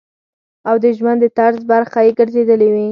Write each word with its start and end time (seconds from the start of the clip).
او 0.69 0.75
د 0.83 0.85
ژوند 0.97 1.19
د 1.23 1.25
طرز 1.37 1.61
برخه 1.71 1.99
ئې 2.05 2.11
ګرځېدلي 2.19 2.67
وي- 2.73 2.77